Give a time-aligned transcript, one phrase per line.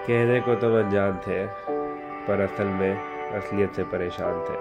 [0.00, 1.44] कहने को तो अनजान थे,
[2.26, 2.92] पर असल में
[3.32, 4.56] असलियत से परेशान थे।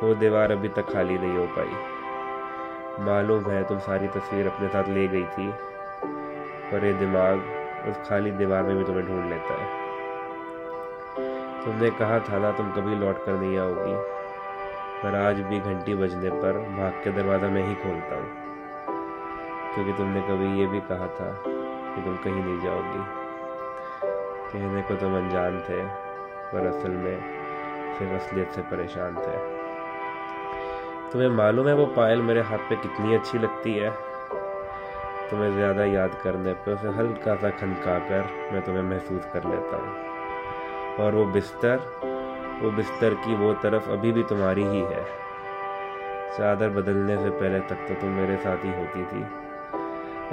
[0.00, 4.88] वो दीवार अभी तक खाली नहीं हो पाई। मालूम है तुम सारी तस्वीर अपने साथ
[4.90, 5.48] ले गई थी,
[6.70, 7.42] पर ये दिमाग
[7.88, 9.68] उस खाली दीवार में भी तुम्हें ढूंढ लेता है।
[11.64, 13.94] तुमने कहा था ना तुम कभी लौट कर नहीं आओगी,
[15.02, 18.30] पर आज भी घंटी बजने पर भाग के दरवाज़ा मैं ही खोलता हूँ,
[19.74, 23.24] क्योंकि तुमने कभी ये भी कहा था कि तुम कहीं नहीं जाओगी।
[24.52, 25.82] कहने को तुम अनजान थे,
[26.52, 27.20] पर असल में
[27.98, 29.36] सिर्फ़ असलियत से परेशान थे।
[31.12, 33.90] तुम्हें मालूम है वो पायल मेरे हाथ पे कितनी अच्छी लगती है?
[35.30, 39.76] तुम्हें ज़्यादा याद करने पे उसे हल्का सा खनका कर मैं तुम्हें महसूस कर लेता
[39.76, 41.80] हूँ। और वो बिस्तर
[42.62, 45.04] वो बिस्तर की वो तरफ़ अभी भी तुम्हारी ही है।
[46.38, 49.22] चादर बदलने से पहले तक तो तुम मेरे साथ ही होती थी।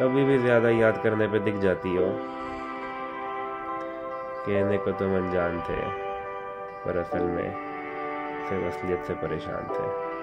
[0.04, 2.05] अभी भी ज़्यादा याद करने पे दिख जाती हो।
[4.47, 5.81] कहने को तुम अनजान थे,
[6.85, 7.54] पर असल में
[8.49, 10.13] सिर्फ़ असलियत से परेशान थे।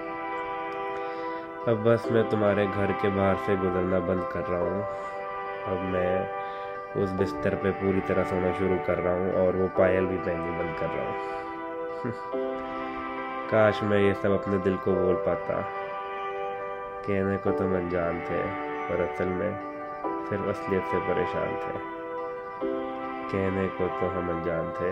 [1.71, 4.83] अब बस मैं तुम्हारे घर के बाहर से गुजरना बंद कर रहा हूँ।
[5.65, 6.41] अब मैं
[7.03, 10.57] उस बिस्तर पे पूरी तरह सोना शुरू कर रहा हूँ और वो पायल भी पहननी
[10.57, 11.15] बंद कर रहा हूँ।
[13.51, 15.61] काश मैं ये सब अपने दिल को बोल पाता।
[17.07, 18.43] कहने को तुम अनजान थे,
[18.89, 19.59] पर असल में
[20.29, 22.00] सिर्फ़ असलियत से परेशान थे।
[23.31, 24.79] कहने को तो हम अनजान थे।